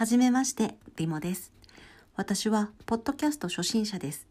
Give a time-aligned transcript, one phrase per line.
[0.00, 1.52] はじめまして、リモです。
[2.16, 4.26] 私は、ポッドキャスト初心者です。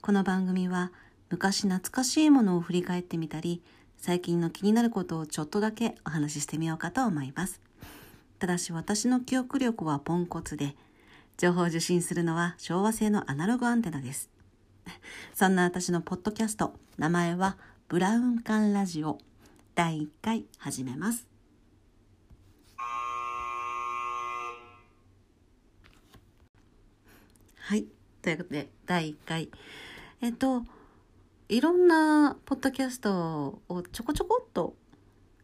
[0.00, 0.92] この番組は、
[1.28, 3.62] 昔懐かしいものを振り返ってみたり、
[3.98, 7.60] 最近の気になることをちょっとだけお話ししてみようかと思います。
[8.38, 10.74] ただし私の記憶力はポンコツで、
[11.36, 14.30] 情報受信するのは昭和製のアナログアンテナです。
[15.34, 17.58] そんな私のポッドキャスト、名前は
[17.88, 19.18] ブラウン管ラジオ
[19.74, 21.33] 第1回始めます。
[27.66, 27.86] はい。
[28.20, 29.48] ということで、第1回。
[30.20, 30.64] えっと、
[31.48, 34.76] いろんなポッドキャストをちょこちょこっと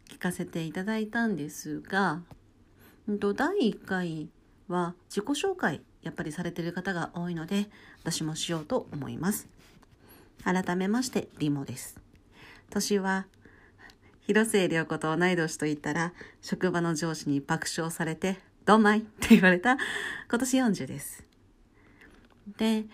[0.06, 2.20] 聞かせていただいたんですが、
[3.08, 4.28] うんと第1回
[4.68, 7.70] は自己紹介、やっぱりされてる方が多いので、
[8.02, 9.48] 私もしようと思います。
[10.44, 11.98] 改めまして、リモです。
[12.68, 13.24] 年は、
[14.26, 16.12] 広末涼子と同い年と言ったら、
[16.42, 19.78] 職場の上司に爆笑されて、どんまいって言われた
[20.28, 21.29] 今年40です。
[22.56, 22.86] で、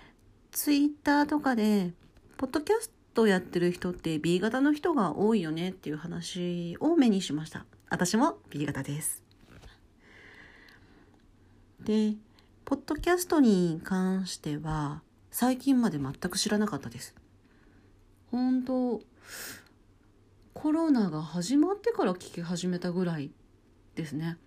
[0.53, 1.93] ツイッターとかで、
[2.37, 7.65] ポッドキャストやってる人って B 型の人が多いよねっていう話を目にしました。
[7.89, 9.23] 私も B 型です。
[11.81, 12.15] で、
[12.65, 17.15] ポッドキャストに関しては、最近まで全く知らなかったです。
[18.31, 19.01] 本当
[20.53, 23.31] コロナが始まってから聞き始めたぐらい
[23.95, 24.39] ですね。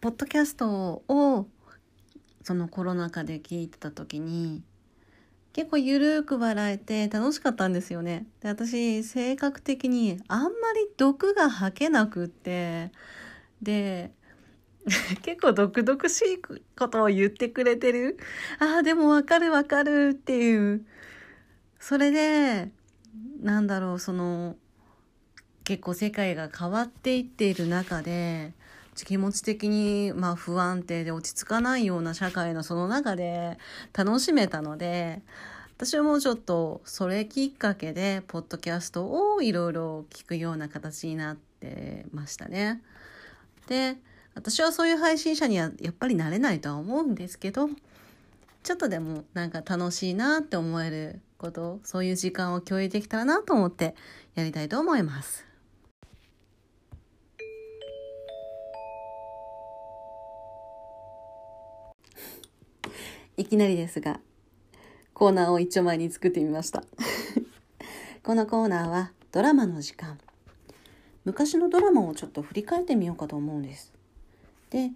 [0.00, 1.48] ポッドキャストを
[2.48, 4.62] そのコロナ禍で聞いてた時に
[5.52, 8.26] 結構ゆるーく笑えて楽しかったんですよね。
[8.40, 12.90] で私性格的にあんまり毒が吐けなくって
[13.60, 14.12] で
[15.20, 16.38] 結構毒々しい
[16.74, 18.16] ことを言ってくれてる
[18.60, 20.86] ああでもわかるわかるっていう
[21.78, 22.70] それで
[23.42, 24.56] なんだろうその
[25.64, 28.54] 結構世界が変わっていっている中で
[29.04, 33.58] 気持ち的にまあ不安定で落ち着かないような社会のその中で
[33.92, 35.22] 楽しめたので
[35.76, 42.82] 私はもうちょっとそれきっかけでポッドキャストをいろいろ聞くような形になってましたね。
[43.68, 43.96] で
[44.34, 47.68] 私はそういう配信者にはやっぱりなれないとは思うんですけど
[48.62, 53.94] ちょっとでもなんか楽しいなって思えることそういう時間を共有できたらなと思って
[54.34, 55.47] やりたいと思います。
[63.38, 64.18] いきなりですが
[65.14, 66.82] コーナーを一丁前に作ってみました。
[68.24, 70.18] このコーナーはドラマの時間。
[71.24, 73.92] 昔のドラマをちょっと振り返ってみようかと思うんです。
[74.70, 74.90] で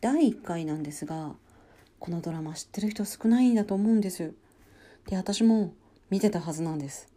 [0.00, 1.34] 第1回なんですが
[2.00, 4.32] このドラマ知ってる人少ないんだと思うんです。
[5.06, 5.74] で私も
[6.08, 7.08] 見てたはずなんです。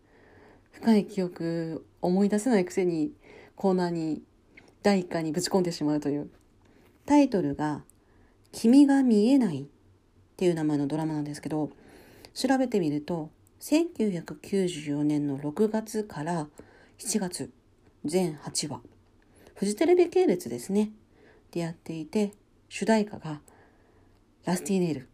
[0.73, 3.13] 深い記憶思い出せないくせに
[3.55, 4.21] コーナーに
[4.83, 6.29] 第1回にぶち込んでしまうという。
[7.05, 7.85] タイトルが
[8.51, 9.67] 「君が見えない」
[10.35, 11.69] っていう名前のドラマなんですけど
[12.33, 13.29] 調べてみると
[13.61, 16.47] 1994年の6月から
[16.99, 17.49] 7月
[18.03, 18.81] 全8話
[19.55, 20.91] フジテレビ系列ですね
[21.51, 22.33] でやっていて
[22.67, 23.39] 主題歌が
[24.43, 25.07] ラスティネイル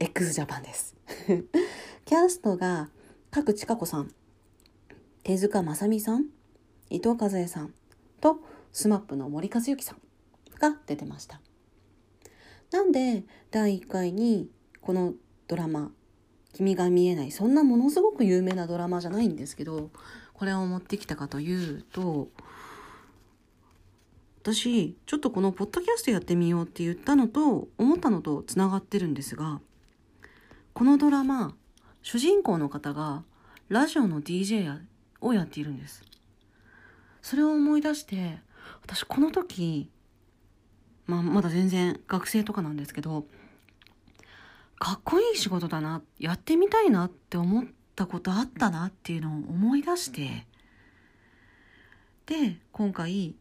[0.00, 0.96] x ジャパンです。
[2.04, 2.90] キャストが
[3.30, 4.12] 角千佳子さん
[5.22, 6.26] 手塚正美さん
[6.88, 7.74] 伊藤和恵さん
[8.20, 8.40] と
[8.72, 10.00] SMAP の森和幸さん
[10.58, 11.40] が出てました。
[12.72, 14.48] なんで第1回に
[14.80, 15.14] この
[15.48, 15.92] ドラマ
[16.52, 19.90] 「君が見えない」そんなものすごく有名なドラマじゃないんですけど
[20.34, 22.28] これを持ってきたかというと
[24.42, 29.60] 私ちょっとこのポッドキャストやってみようって言ったのと思ったのとつながってるんですが
[30.72, 31.54] このドラマ
[32.02, 33.24] 主人公の方が
[33.68, 34.80] ラジオの DJ
[35.20, 36.02] をやっているんです。
[37.22, 38.38] それを思い出して
[38.82, 39.90] 私この時
[41.10, 43.26] まあ、まだ全然学生とかなんですけど
[44.78, 47.66] かっこいい仕事だなやってみたいなって思っ
[47.96, 50.46] たことあったなっていうのを思い出して
[52.26, 53.34] で今回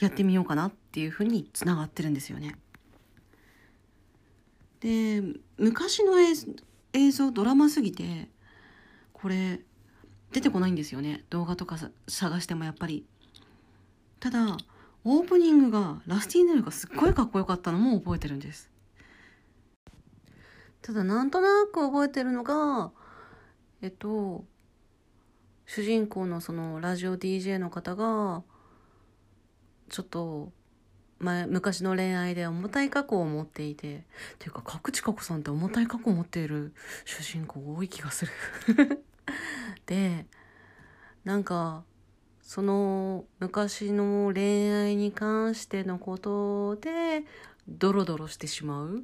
[0.00, 2.56] やってみようかなっていうふうにつながってるんですよね。
[4.80, 5.22] で
[5.58, 6.14] 昔の
[6.92, 8.28] 映像ドラマすぎて
[9.12, 9.60] これ
[10.32, 13.04] 出てこないんですよね動画とか探してもやっぱり。
[14.20, 14.56] ただ
[15.04, 18.70] オープニングがラスティーネルがすっごいかっこよかったのも覚えてるんです。
[20.80, 22.90] ただなんとなく覚えてるのが
[23.82, 24.44] えっと
[25.66, 28.42] 主人公のそのラジオ DJ の方が
[29.90, 30.52] ちょっと
[31.18, 34.00] 前昔の恋愛で重たい過去を持っていてっ
[34.38, 36.74] ていうか角地佳子さんって重たい過去を持っている
[37.04, 38.32] 主人公多い気がする。
[39.86, 40.26] で
[41.24, 41.84] なんか
[42.44, 47.24] その昔の恋愛に関してのことで
[47.66, 49.02] ドロドロしてしまう？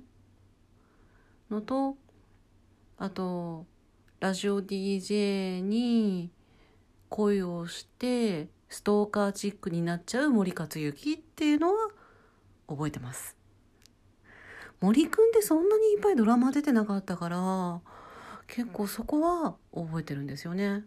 [1.50, 1.96] のと
[2.98, 3.66] あと
[4.20, 6.30] ラジオ DJ に
[7.08, 11.88] 恋をしてストーカーチックになっちゃう森克行っていうのは
[12.68, 13.36] 覚えてます。
[14.80, 17.80] 森くんってそんなにいっぱいドラマ出てなかったから
[18.46, 20.84] 結構そこは覚えてるんですよね。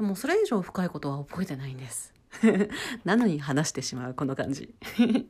[0.00, 2.14] でもそれ以上深いことは覚えてないんです。
[3.04, 4.74] なのに話してしまうこの感じ。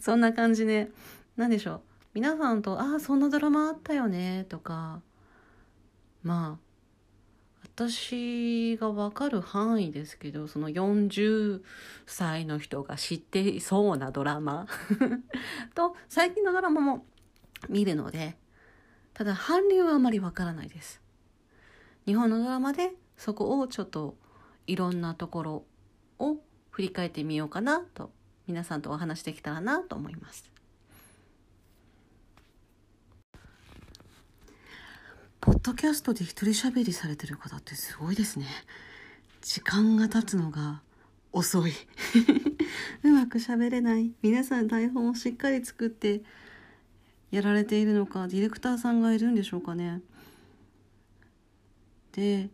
[0.00, 0.90] そんな感じで
[1.36, 1.80] 何でしょう。
[2.14, 5.00] 皆さんと「ああそんなドラマあったよね」とか
[6.24, 11.62] まあ私が分かる範囲ですけどその40
[12.04, 14.66] 歳の人が知っていそうなドラマ
[15.76, 17.06] と最近のドラマも
[17.68, 18.36] 見るので
[19.14, 21.00] ただ韓流はあまり分からないです。
[22.06, 24.16] 日本のドラマでそこをちょっと
[24.66, 25.64] いろんなところ
[26.18, 26.36] を
[26.70, 28.10] 振り返ってみようかなと
[28.46, 30.50] 皆さんとお話できたらなと思います
[35.40, 38.46] ポッドキャストで一人喋りされてる方ってすごいですね。
[39.40, 40.82] 時間が経つのが
[41.32, 41.72] 遅い。
[43.02, 44.12] うまく喋れない。
[44.20, 46.22] 皆さん台本をしっかり作って
[47.30, 50.02] やられているのか、ディレクターさんがいるんでしょうかね。
[52.12, 52.50] で、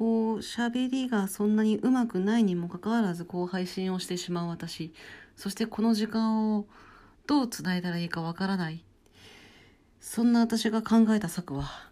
[0.00, 4.94] こう喋りがそんなにうまくないにもかかわらずこう配信をしてしまう私。
[5.36, 6.64] そしてこの時間を
[7.26, 8.82] どうつないだらいいかわからない。
[10.00, 11.90] そんな私が考えた策は、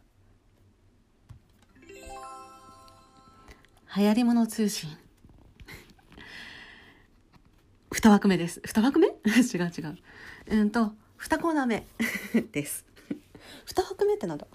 [3.95, 4.89] 流行り物通信。
[7.93, 8.63] 二枠目です。
[8.65, 9.09] 二枠目？
[9.27, 9.99] 違う違う。
[10.47, 11.87] うんと、二コーナー目
[12.53, 12.87] です。
[13.67, 14.47] 二枠目ってなんだ？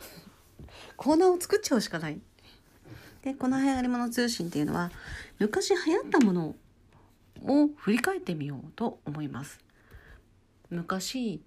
[0.98, 2.20] コーナーを作っちゃうしかない。
[3.24, 4.92] で、この流行り物通信っていうのは、
[5.40, 6.56] 昔流行ったもの
[7.42, 9.60] を振り返ってみようと思います。
[10.70, 11.42] 昔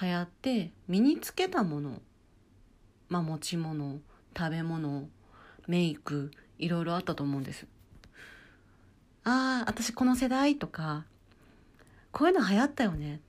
[0.00, 2.02] 流行って身につけたもの、
[3.08, 4.00] まあ持ち物、
[4.36, 5.08] 食べ物、
[5.66, 7.66] メイク、いろいろあったと思うんです。
[9.24, 11.06] ああ、私この世代とか、
[12.12, 13.20] こういうの流行ったよね。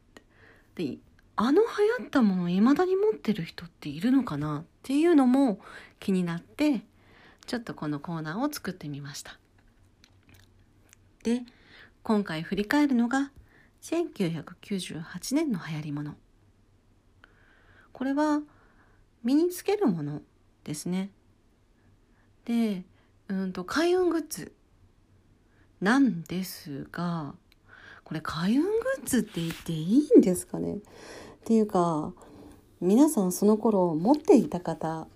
[0.76, 0.98] で、
[1.38, 1.68] あの流
[2.04, 5.60] 行ったものを未だに持ってる人っているのかなっていうのも
[6.00, 6.82] 気になって、
[7.46, 9.38] ちょっとこのコーナーを作ってみました。
[11.24, 11.42] で、
[12.04, 13.32] 今回振り返るのが
[13.82, 16.16] 1998年の流行りもの。
[17.92, 18.42] これは
[19.24, 20.22] 身につけるもの
[20.64, 21.10] ですね。
[22.46, 22.84] で、
[23.28, 24.54] うんと開運グッズ
[25.82, 27.34] なんですが
[28.04, 28.70] これ開運グ
[29.04, 30.76] ッズって言っていいんですかね？
[30.76, 30.80] っ
[31.44, 32.14] ていうか
[32.82, 35.08] 皆さんその頃持っていた方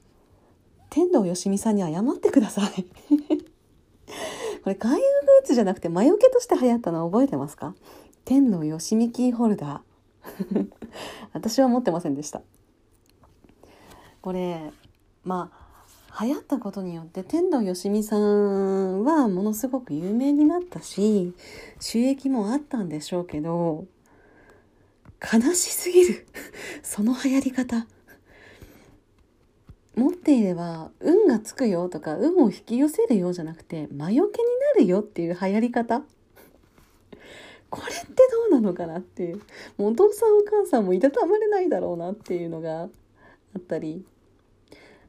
[0.89, 2.85] 天童よしみさんに謝ってください。
[4.63, 5.03] これ開運グ
[5.43, 7.75] ッズじゃなくて魔除けとして流行ったの覚えてますか？
[8.25, 10.67] 天童よしみキーホルダー。
[11.33, 12.41] 私は持ってませんでした。
[14.21, 14.71] これ
[15.23, 15.51] ま
[16.11, 21.33] あ流行ったことによって天童よしみさんはものすごく有名になったし
[21.79, 23.85] 収益もあったんでしょうけど
[25.21, 26.27] 悲しすぎる。
[26.83, 27.87] その流行り方。
[29.95, 36.01] 持っていれば運がつくよとか運を引き寄せるよじゃなくて魔除けになるよっていう流行り方。
[37.69, 38.07] これって
[38.49, 39.37] どうなのかなっていう。
[39.77, 42.89] もうお父さんお母さんもいたたまれないだろうなっていうのがあ
[43.57, 44.05] ったり。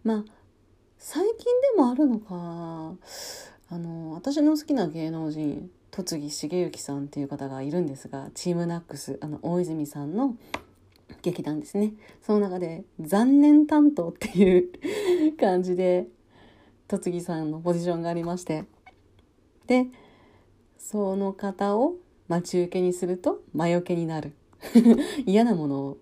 [0.03, 0.25] まあ
[0.99, 1.37] 最近
[1.75, 2.97] でもあるのか。
[3.73, 10.37] あの私の好きな芸能人戸次重幸さんっていう方がいるんですがチームナックスあの大泉さんの
[11.23, 11.93] 劇団ですね。
[12.23, 14.71] その中で残念担当っていう
[15.39, 16.07] 感じで
[16.89, 18.65] 戸次さんのポジションがありまして。
[19.67, 19.87] で
[20.79, 21.95] その方を
[22.27, 24.33] 待ち受けにすると魔除けになる。
[25.27, 25.99] 嫌なものを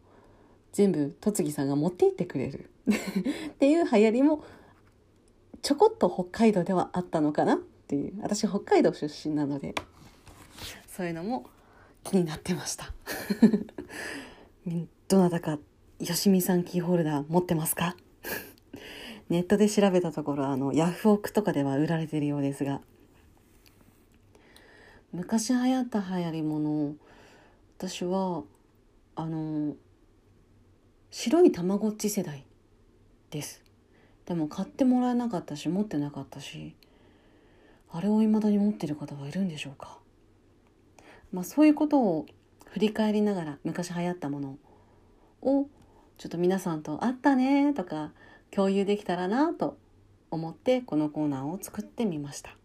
[0.73, 2.71] 全部戸次さんが持って行ってくれる。
[2.89, 4.43] っていう流行りも
[5.61, 7.57] ちょこっと北海道ではあったのかな？
[7.57, 8.15] っていう。
[8.23, 9.75] 私北海道出身なので
[10.87, 11.47] そういうのも
[12.05, 12.93] 気になってました。
[15.09, 15.59] どなたか
[16.01, 17.97] よしみさんキーホルダー持ってますか？
[19.31, 22.81] ネットで調べたところあのヤフオクとかでは売られてるようですが。
[25.13, 26.95] 昔流行った流行りもの
[27.79, 28.43] 私は
[29.17, 29.75] あの
[31.11, 32.45] 白いたまごっち世代
[33.31, 33.63] です。
[34.27, 36.75] でも買ってもらえなかったし持ってなかったし
[37.91, 39.99] あれを未だに持ってる方はいるんでしょうか？
[41.33, 42.27] まあそういうことを
[42.67, 44.59] 振り返りながら昔流行ったもの
[45.43, 45.69] を
[46.19, 48.13] ちょっと皆さんと会ったねとか
[48.51, 49.79] 共有できたらなと
[50.31, 52.59] 思ってこのコーナーを作ってみました。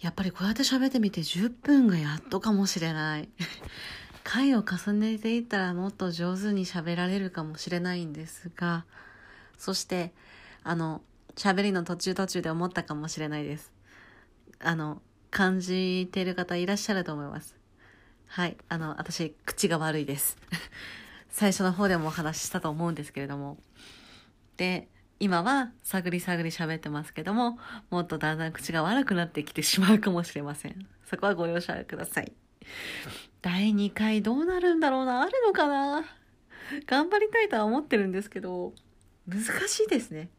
[0.00, 3.28] やっぱりこうやって喋ってみて10分がやっとかもしれない。
[4.24, 8.86] 回を重ねていったらもっと上手に喋られるかもしれないんですが、
[9.58, 10.14] そして、
[10.62, 11.02] あの、
[11.36, 13.72] 喋りの途中途中で思ったかもしれないです。
[14.58, 17.56] あの、感じてる方いらっしゃると思います。
[18.26, 18.56] はい。
[18.68, 20.36] あの、私、口が悪いです。
[21.30, 23.58] 最初の方でもお話ししたと思うんですけれども。
[24.56, 27.58] で、今は探り探り喋ってますけども、
[27.90, 30.86] もっとだんだん口が悪くなってきてしまうかもしれません。
[31.06, 32.32] そこはご容赦ください。
[33.42, 35.22] 第2回どうなるんだろうな？
[35.22, 36.04] あるのかな？
[36.86, 38.72] 頑張りたいとは思ってるんですけど、
[39.26, 40.30] 難しいですね。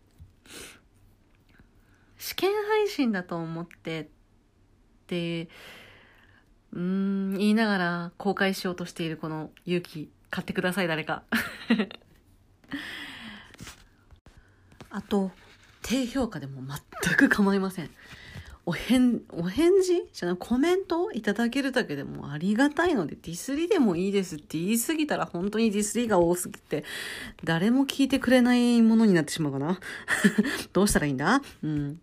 [2.17, 4.09] 試験配信だと思って
[5.11, 5.49] って、
[6.73, 11.23] うーん、言いながら公開しようとしているこの勇気、買ってください、誰か。
[14.89, 15.31] あと、
[15.81, 16.61] 低評価でも
[17.03, 17.89] 全く構いません。
[18.65, 20.03] お返、お返事？
[20.13, 26.85] じゃなコメントをいただけるだけでもありがたいので、ディスりでもいいですって言い過ぎたら本当にディスりが多すぎて、
[27.43, 29.79] 誰も聞いてくれないものになってしまうかな。
[30.71, 31.41] どうしたらいいんだ？
[31.63, 31.99] うん。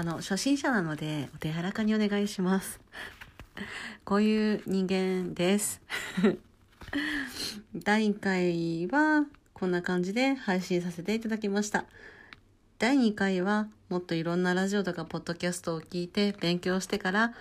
[0.00, 2.80] あの、初心者なので、お手柔らかにお願いします。
[4.06, 5.82] こういう人間です。
[7.76, 11.84] 第1回はこんな感じで配信させていただきました。
[12.78, 17.34] 第2回はもっといろんなラジオとかポッドキャストを聞いて勉強してから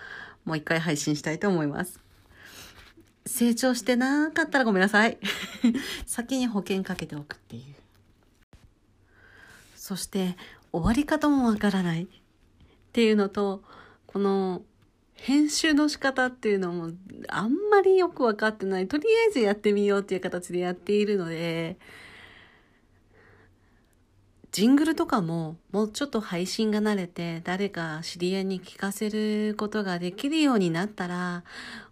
[0.43, 2.01] もう一回配信したいと思います。
[3.25, 5.17] 成長してなかったらごめんなさい。
[6.05, 7.63] 先に保険かけておくっていう。
[9.77, 10.35] そして
[10.73, 12.18] 終わり方もわからない
[12.89, 13.61] っていうのと、
[14.07, 14.63] この
[15.13, 16.89] 編集の仕方っていうのも
[17.27, 18.87] あんまりよくわかってない。
[18.87, 21.77] とりあえずやってみようっていう形でやっているので、
[24.51, 31.43] ジングルとかももうちょっと配信が慣れて誰か知り合いに聞かせることができるようになったら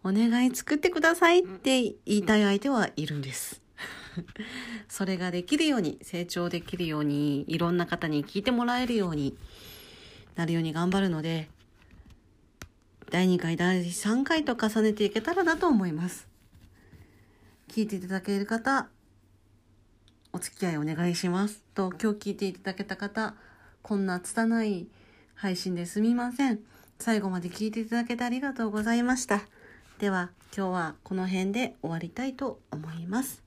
[0.04, 3.62] お願い作ってくださいって言いたい相手はいるんです。
[4.90, 9.38] それができるように成長できるようにいろんな方に聞いてもらえるように
[10.38, 11.50] なるように頑張るので
[13.12, 16.28] 第2回第3回と重ねていけたらなと思います。
[17.70, 18.88] 聞いていただける方
[20.38, 21.64] お付き合いお願いします。
[21.74, 23.34] と、今日聞いていただけた方、
[23.82, 24.88] こんな拙い
[25.34, 26.60] 配信ですみません。
[27.00, 29.42] 最後まで聞いていただけてありがとうございました。
[30.00, 33.42] では、今日はこの辺で終わりたいと思います。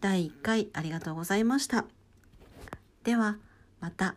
[0.00, 1.84] 第1回ありがとうございました。
[3.04, 3.36] では、
[3.80, 4.14] また。